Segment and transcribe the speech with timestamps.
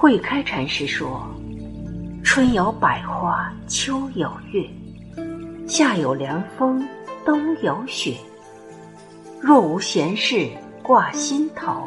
[0.00, 1.20] 慧开禅师说
[2.24, 4.66] ：“春有百花，秋有月，
[5.68, 6.82] 夏有凉风，
[7.22, 8.16] 冬有雪。
[9.42, 10.48] 若无闲事
[10.82, 11.86] 挂心头，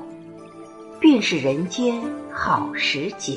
[0.99, 1.99] 便是人间
[2.31, 3.35] 好时节。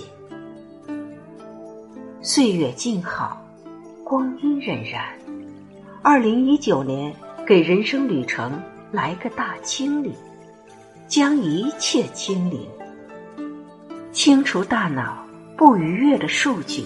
[2.20, 3.42] 岁月静好，
[4.04, 5.00] 光阴荏苒。
[6.02, 7.16] 二零一九年，
[7.46, 8.60] 给人生旅程
[8.92, 10.12] 来个大清理，
[11.08, 12.60] 将一切清零。”
[14.16, 15.22] 清除大脑
[15.58, 16.84] 不愉悦的数据，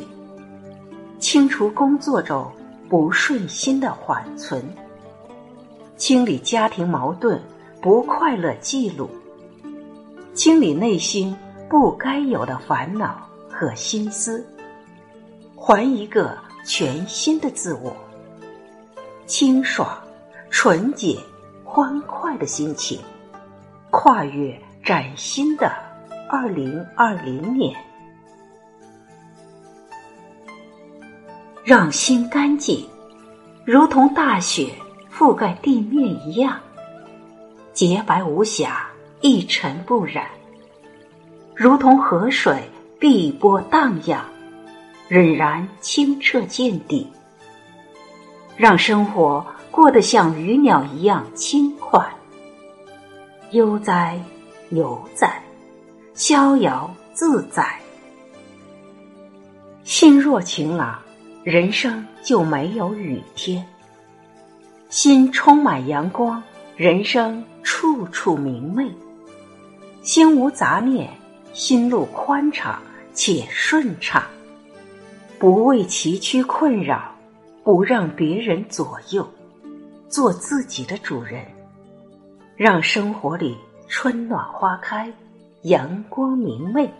[1.20, 2.50] 清除工作中
[2.88, 4.60] 不顺心的缓存，
[5.96, 7.40] 清理家庭矛盾
[7.80, 9.08] 不快乐记录，
[10.34, 11.34] 清理内心
[11.68, 14.44] 不该有的烦恼和心思，
[15.54, 17.94] 还一个全新的自我，
[19.24, 19.96] 清爽、
[20.50, 21.16] 纯洁、
[21.62, 23.00] 欢快的心情，
[23.88, 25.70] 跨越崭新的。
[26.32, 27.74] 二零二零年，
[31.64, 32.88] 让心干净，
[33.64, 34.70] 如同大雪
[35.12, 36.56] 覆盖地面一样，
[37.72, 38.86] 洁白无瑕，
[39.20, 40.24] 一尘不染；
[41.52, 42.62] 如同河水
[43.00, 44.24] 碧波荡漾，
[45.08, 47.10] 仍然清澈见底。
[48.56, 52.08] 让生活过得像鱼鸟一样轻快，
[53.50, 54.16] 悠哉
[54.68, 55.42] 游哉。
[56.14, 57.78] 逍遥自在，
[59.84, 60.98] 心若晴朗，
[61.44, 63.62] 人生就没有雨天；
[64.88, 66.42] 心充满阳光，
[66.76, 68.90] 人生处处明媚；
[70.02, 71.08] 心无杂念，
[71.54, 72.82] 心路宽敞
[73.14, 74.22] 且顺畅。
[75.38, 77.14] 不为崎岖困扰，
[77.64, 79.26] 不让别人左右，
[80.08, 81.42] 做自己的主人，
[82.56, 83.56] 让生活里
[83.88, 85.10] 春暖花开。
[85.64, 86.90] 阳光明媚，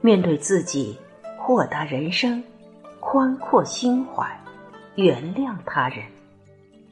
[0.00, 0.96] 面对自己，
[1.36, 2.42] 豁达人生，
[2.98, 4.26] 宽阔心怀，
[4.94, 6.02] 原谅他人，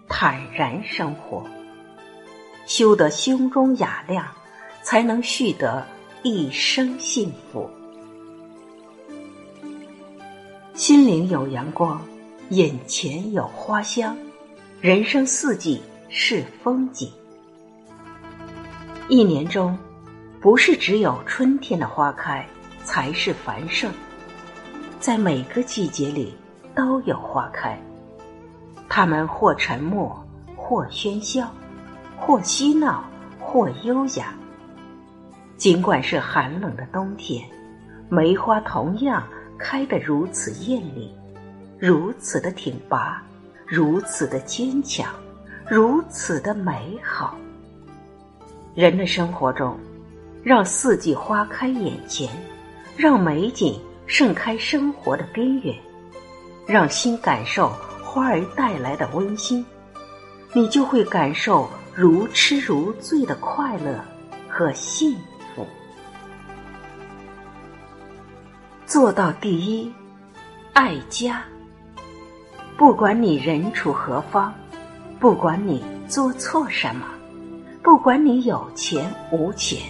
[0.06, 1.43] 坦然生活，
[2.66, 4.27] 修得胸中雅量，
[4.82, 5.82] 才能续得
[6.22, 7.66] 一生幸福。
[10.75, 12.03] 心灵有阳光，
[12.50, 14.15] 眼前有花香，
[14.82, 15.81] 人生四季
[16.11, 17.11] 是风景。
[19.09, 19.75] 一年中。
[20.44, 22.47] 不是只有春天的花开
[22.82, 23.91] 才是繁盛，
[25.00, 26.37] 在每个季节里
[26.75, 27.81] 都有花开。
[28.87, 30.22] 它们或沉默，
[30.55, 31.49] 或喧嚣，
[32.19, 33.03] 或嬉闹，
[33.41, 34.34] 或优雅。
[35.56, 37.43] 尽管是寒冷的冬天，
[38.11, 39.26] 梅花同样
[39.59, 41.11] 开得如此艳丽，
[41.78, 43.22] 如此的挺拔，
[43.66, 45.11] 如此的坚强，
[45.66, 47.34] 如此的美好。
[48.75, 49.75] 人的生活中。
[50.44, 52.28] 让四季花开眼前，
[52.99, 55.75] 让美景盛开生活的边缘，
[56.66, 57.71] 让心感受
[58.03, 59.65] 花儿带来的温馨，
[60.53, 64.05] 你就会感受如痴如醉的快乐
[64.47, 65.16] 和幸
[65.56, 65.66] 福。
[68.84, 69.91] 做到第一，
[70.75, 71.43] 爱家。
[72.76, 74.53] 不管你人处何方，
[75.19, 77.06] 不管你做错什么，
[77.82, 79.81] 不管你有钱无钱。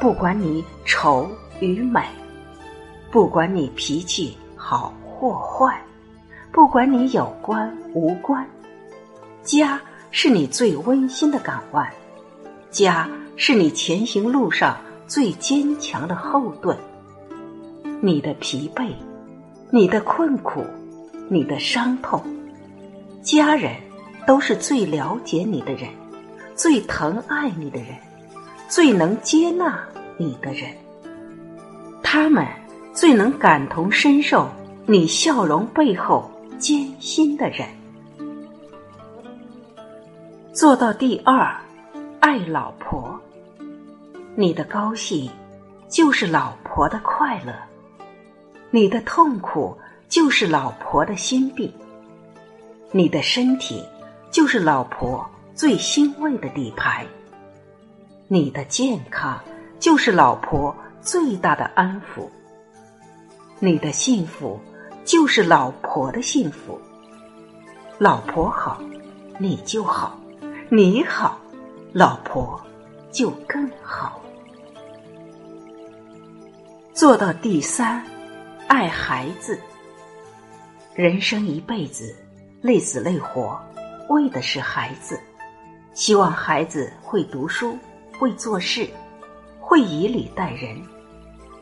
[0.00, 1.28] 不管你丑
[1.60, 2.02] 与美，
[3.10, 5.76] 不管你脾气好或坏，
[6.52, 8.46] 不管你有关无关，
[9.42, 9.80] 家
[10.12, 11.88] 是你最温馨的港湾，
[12.70, 14.76] 家是你前行路上
[15.08, 16.78] 最坚强的后盾。
[18.00, 18.92] 你的疲惫，
[19.70, 20.64] 你的困苦，
[21.28, 22.22] 你的伤痛，
[23.20, 23.74] 家人
[24.28, 25.90] 都是最了解你的人，
[26.54, 27.88] 最疼爱你的人。
[28.68, 29.82] 最能接纳
[30.18, 30.70] 你的人，
[32.02, 32.46] 他们
[32.92, 34.46] 最能感同身受
[34.84, 37.66] 你笑容背后艰辛的人。
[40.52, 41.56] 做到第二，
[42.20, 43.18] 爱老婆。
[44.34, 45.30] 你的高兴
[45.88, 47.54] 就是老婆的快乐，
[48.70, 49.74] 你的痛苦
[50.10, 51.72] 就是老婆的心病，
[52.92, 53.82] 你的身体
[54.30, 57.06] 就是老婆最欣慰的底牌。
[58.30, 59.40] 你的健康
[59.80, 62.28] 就是老婆最大的安抚，
[63.58, 64.60] 你的幸福
[65.02, 66.78] 就是老婆的幸福。
[67.96, 68.82] 老婆好，
[69.38, 70.10] 你就好；
[70.68, 71.40] 你好，
[71.94, 72.60] 老婆
[73.10, 74.20] 就更好。
[76.92, 78.04] 做到第三，
[78.66, 79.58] 爱孩子。
[80.94, 82.14] 人生一辈子，
[82.60, 83.58] 累死累活，
[84.10, 85.18] 为的是孩子，
[85.94, 87.74] 希望孩子会读书。
[88.18, 88.90] 会做事，
[89.60, 90.76] 会以礼待人，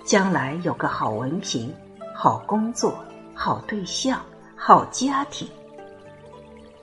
[0.04, 1.70] 将来有个好文凭、
[2.14, 2.98] 好工作、
[3.34, 4.22] 好对象、
[4.56, 5.46] 好家庭。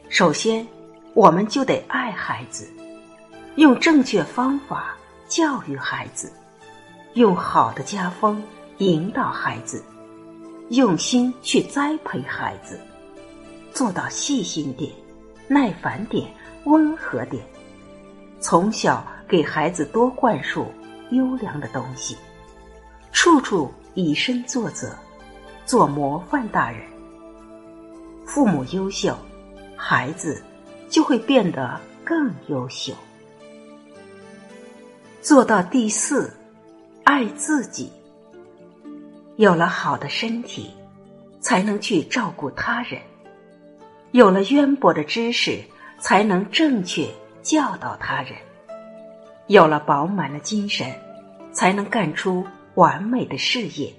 [0.10, 0.66] 首先，
[1.16, 2.72] 我们就得爱孩子，
[3.56, 4.96] 用正确方法
[5.28, 6.32] 教育孩子，
[7.16, 8.44] 用好的家风
[8.78, 9.84] 引导孩子，
[10.70, 12.80] 用心去栽培孩子，
[13.72, 14.92] 做到细心点、
[15.48, 16.32] 耐烦点、
[16.66, 17.44] 温和点，
[18.40, 20.66] 从小给孩子多灌输
[21.12, 22.18] 优良的东西，
[23.12, 24.96] 处处以身作则，
[25.66, 26.82] 做模范大人。
[28.26, 29.16] 父母优秀。
[29.86, 30.42] 孩子
[30.88, 32.94] 就会变得更优秀。
[35.22, 36.34] 做到第四，
[37.04, 37.92] 爱自己。
[39.36, 40.74] 有了好的身体，
[41.42, 43.02] 才能去照顾他人；
[44.12, 45.60] 有了渊博的知识，
[46.00, 47.10] 才能正确
[47.42, 48.38] 教导他人；
[49.48, 50.94] 有了饱满的精神，
[51.52, 52.46] 才能干出
[52.76, 53.94] 完美的事业；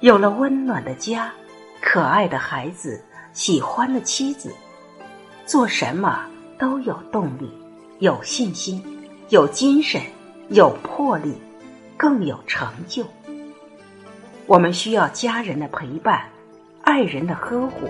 [0.00, 1.32] 有了温暖的家，
[1.80, 3.04] 可爱的孩子。
[3.34, 4.52] 喜欢的妻子，
[5.46, 6.26] 做什么
[6.58, 7.48] 都有动力、
[8.00, 8.82] 有信心、
[9.28, 10.00] 有精神、
[10.48, 11.34] 有魄力，
[11.96, 13.04] 更有成就。
[14.46, 16.24] 我们需要家人的陪伴、
[16.82, 17.88] 爱人的呵护，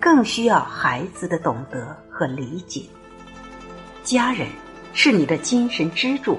[0.00, 2.84] 更需要孩子的懂得和理解。
[4.02, 4.46] 家人
[4.92, 6.38] 是你的精神支柱，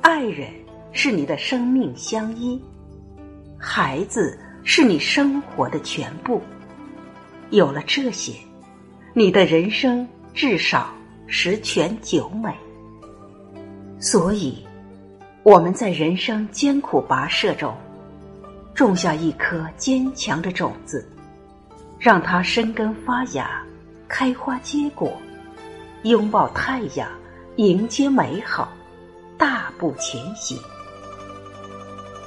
[0.00, 0.48] 爱人
[0.92, 2.62] 是你的生命相依，
[3.58, 6.40] 孩子是你生活的全部。
[7.50, 8.32] 有了这些，
[9.14, 10.94] 你的人生至少
[11.26, 12.54] 十全九美。
[13.98, 14.64] 所以，
[15.42, 17.74] 我们在人生艰苦跋涉中，
[18.74, 21.08] 种下一颗坚强的种子，
[21.98, 23.60] 让它生根发芽、
[24.06, 25.12] 开花结果，
[26.02, 27.08] 拥抱太阳，
[27.56, 28.70] 迎接美好，
[29.38, 30.58] 大步前行。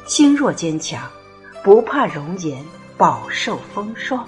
[0.08, 1.08] 心若坚强，
[1.64, 2.66] 不怕容颜
[2.98, 4.28] 饱受风霜。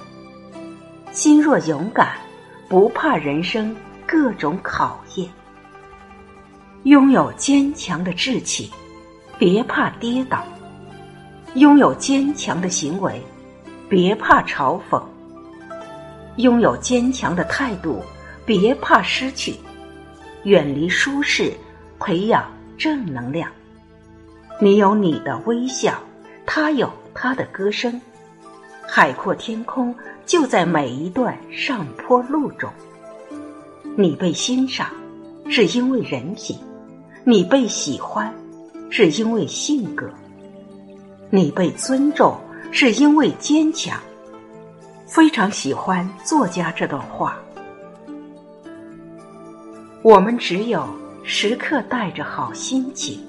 [1.11, 2.19] 心若勇敢，
[2.69, 3.75] 不怕人生
[4.05, 5.27] 各种考验。
[6.83, 8.71] 拥有坚强的志气，
[9.39, 10.43] 别怕跌倒；
[11.55, 13.19] 拥有坚强的行为，
[13.89, 15.01] 别怕嘲讽；
[16.35, 18.03] 拥有坚强的态度，
[18.45, 19.55] 别怕失去。
[20.43, 21.53] 远离舒适，
[21.99, 23.49] 培养正能量。
[24.59, 26.01] 你有你的微笑，
[26.45, 27.99] 他有他的歌声。
[28.87, 29.95] 海阔天空
[30.25, 32.69] 就在每一段上坡路中。
[33.95, 34.89] 你被欣赏，
[35.49, 36.57] 是因为人品；
[37.23, 38.33] 你被喜欢，
[38.89, 40.07] 是因为性格；
[41.29, 42.35] 你被尊重，
[42.71, 43.99] 是因为坚强。
[45.05, 47.37] 非常喜欢作家这段话：
[50.03, 50.87] 我们只有
[51.23, 53.19] 时刻带着好心情，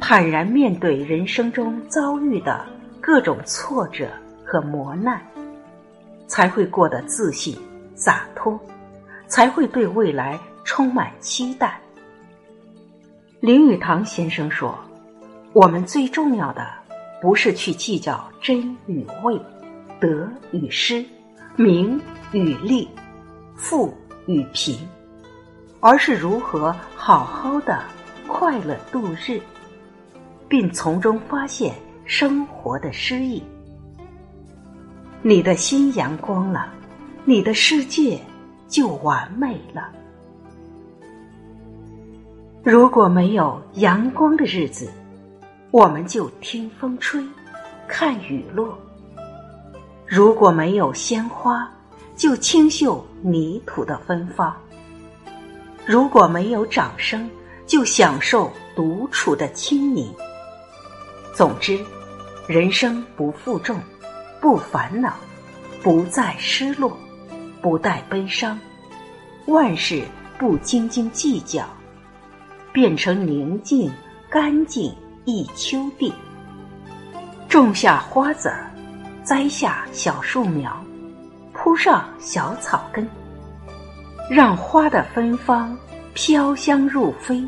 [0.00, 2.64] 坦然面对人生中遭遇的
[3.00, 4.08] 各种挫折。
[4.44, 5.18] 和磨难，
[6.26, 7.56] 才会过得自信、
[7.94, 8.60] 洒脱，
[9.26, 11.80] 才会对未来充满期待。
[13.40, 14.78] 林语堂先生说
[15.54, 16.68] ：“我们最重要的，
[17.22, 19.40] 不是去计较真与伪、
[19.98, 21.02] 得与失、
[21.56, 21.98] 名
[22.32, 22.86] 与利、
[23.56, 23.90] 富
[24.26, 24.76] 与贫，
[25.84, 27.82] 而是如何好好的
[28.28, 29.40] 快乐度日，
[30.48, 31.74] 并从中发现
[32.04, 33.42] 生活的诗意。”
[35.22, 36.72] 你的心阳光了，
[37.24, 38.16] 你的世界
[38.68, 39.88] 就完美了。
[42.62, 44.88] 如果没有阳光的日子，
[45.72, 47.20] 我们就听风吹，
[47.88, 48.68] 看雨落；
[50.06, 51.68] 如果没有鲜花，
[52.14, 54.52] 就清秀泥土的芬芳；
[55.86, 57.28] 如果没有掌声，
[57.66, 60.12] 就享受独处的清宁。
[61.34, 61.78] 总之，
[62.46, 63.80] 人生不负重。
[64.40, 65.14] 不烦恼，
[65.84, 66.98] 不再失落，
[67.60, 68.58] 不带悲伤，
[69.46, 70.02] 万事
[70.36, 71.64] 不斤斤计较，
[72.72, 73.88] 变成宁静
[74.28, 74.92] 干净
[75.24, 76.12] 一秋地。
[77.48, 78.68] 种下花籽儿，
[79.22, 80.76] 栽下小树苗，
[81.52, 83.08] 铺上小草根，
[84.34, 85.76] 让花的芬芳
[86.14, 87.46] 飘香入肺，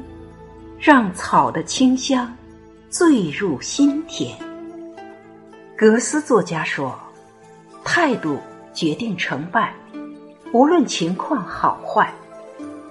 [0.79, 2.31] 让草的清香
[2.91, 4.37] 醉入心田。
[5.75, 6.95] 格斯作家说
[7.83, 8.39] ：“态度
[8.75, 9.73] 决定成败，
[10.53, 12.13] 无论情况好坏，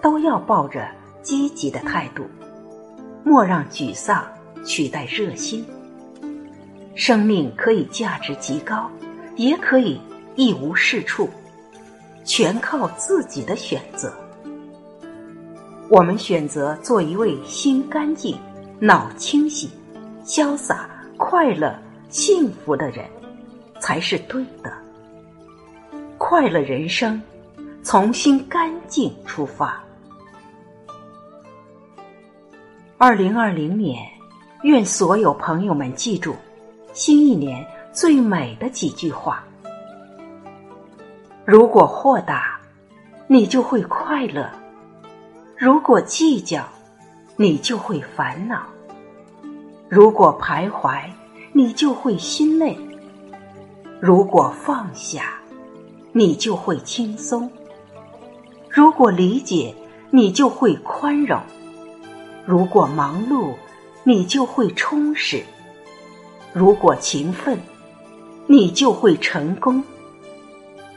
[0.02, 0.88] 都要抱着
[1.22, 2.26] 积极的态度，
[3.24, 4.26] 莫让沮丧
[4.66, 5.64] 取代热心。
[6.96, 8.90] 生命可以价值极高，
[9.36, 10.02] 也可以
[10.36, 11.30] 一无是处，
[12.24, 14.14] 全靠自己的选择。
[15.90, 18.38] 我们选择做一位心干净、
[18.80, 19.70] 脑清醒、
[20.26, 21.74] 潇洒。”快乐、
[22.10, 23.06] 幸福的人，
[23.80, 24.74] 才是对的。
[26.18, 27.22] 快乐人生，
[27.82, 29.82] 从心干净出发。
[32.98, 34.06] 二零二零年，
[34.64, 36.36] 愿所有朋友们记住
[36.94, 39.46] 新一年最美的几句话：
[41.46, 42.58] 如果豁达，
[43.28, 44.46] 你就会快乐；
[45.58, 46.64] 如果计较，
[47.36, 48.60] 你就会烦恼；
[49.90, 51.04] 如果徘徊，
[51.52, 52.78] 你就会心累；
[54.00, 55.34] 如果放下，
[56.14, 57.50] 你就会轻松；
[58.70, 59.76] 如果理解，
[60.12, 61.42] 你就会宽容；
[62.46, 63.54] 如果忙碌，
[64.06, 65.44] 你就会充实；
[66.54, 67.60] 如果勤奋，
[68.48, 69.82] 你就会成功；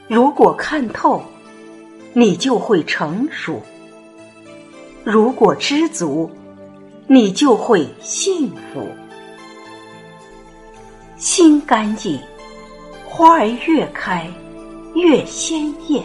[0.08, 1.22] 如果看透，
[2.12, 3.60] 你就会成熟。
[5.02, 6.30] 如果知足，
[7.06, 8.86] 你就会幸福。
[11.16, 12.18] 心干净，
[13.04, 14.30] 花儿越开
[14.94, 16.04] 越鲜艳。